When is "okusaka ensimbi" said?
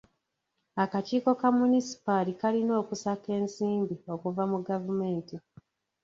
2.81-3.95